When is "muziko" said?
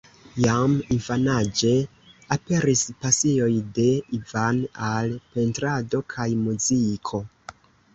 6.47-7.27